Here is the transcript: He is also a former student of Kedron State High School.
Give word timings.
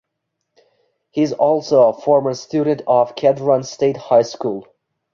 He 1.11 1.21
is 1.21 1.31
also 1.31 1.89
a 1.89 1.93
former 1.93 2.33
student 2.33 2.81
of 2.87 3.13
Kedron 3.13 3.63
State 3.63 3.97
High 3.97 4.23
School. 4.23 4.65